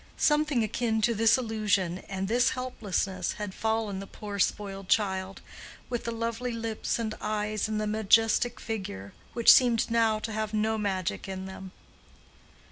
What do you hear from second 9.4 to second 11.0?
seemed now to have no